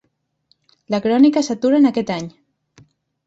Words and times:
La 0.93 0.99
crònica 1.03 1.43
s'atura 1.47 1.81
en 1.83 1.87
aquest 1.91 2.13
any. 2.17 2.31